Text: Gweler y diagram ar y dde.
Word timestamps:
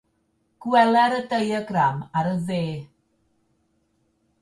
Gweler 0.65 1.13
y 1.19 1.43
diagram 1.43 2.01
ar 2.19 2.33
y 2.33 2.35
dde. 2.47 2.63